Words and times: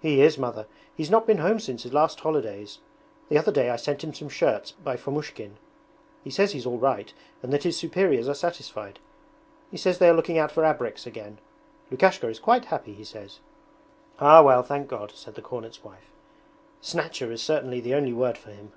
'He 0.00 0.22
is. 0.22 0.38
Mother. 0.38 0.68
He's 0.96 1.10
not 1.10 1.26
been 1.26 1.38
home 1.38 1.58
since 1.58 1.84
last 1.86 2.20
holidays. 2.20 2.78
The 3.28 3.36
other 3.36 3.50
day 3.50 3.68
I 3.68 3.74
sent 3.74 4.04
him 4.04 4.14
some 4.14 4.28
shirts 4.28 4.70
by 4.70 4.96
Fomushkin. 4.96 5.56
He 6.22 6.30
says 6.30 6.52
he's 6.52 6.66
all 6.66 6.78
right, 6.78 7.12
and 7.42 7.52
that 7.52 7.64
his 7.64 7.76
superiors 7.76 8.28
are 8.28 8.34
satisfied. 8.34 9.00
He 9.68 9.76
says 9.76 9.98
they 9.98 10.08
are 10.08 10.14
looking 10.14 10.38
out 10.38 10.52
for 10.52 10.62
abreks 10.64 11.04
again. 11.04 11.38
Lukashka 11.90 12.28
is 12.28 12.38
quite 12.38 12.66
happy, 12.66 12.94
he 12.94 13.02
says.' 13.02 13.40
'Ah 14.20 14.40
well, 14.44 14.62
thank 14.62 14.86
God,' 14.86 15.10
said 15.16 15.34
the 15.34 15.42
cornet's 15.42 15.82
wife.' 15.82 16.12
"Snatcher" 16.80 17.32
is 17.32 17.42
certainly 17.42 17.80
the 17.80 17.94
only 17.94 18.12
word 18.12 18.38
for 18.38 18.50
him.' 18.52 18.70